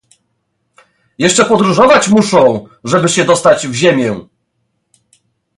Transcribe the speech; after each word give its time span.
"Jeszcze 1.17 1.45
podróżować 1.45 2.07
muszą, 2.07 2.65
żeby 2.83 3.09
się 3.09 3.25
dostać 3.25 3.67
w 3.67 3.73
ziemię!" 3.73 4.21